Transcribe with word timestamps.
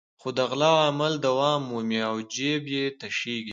خو 0.21 0.29
د 0.37 0.39
غلا 0.49 0.73
عمل 0.87 1.13
دوام 1.27 1.61
مومي 1.69 1.99
او 2.09 2.17
جېب 2.33 2.63
یې 2.75 2.85
تشېږي. 2.99 3.49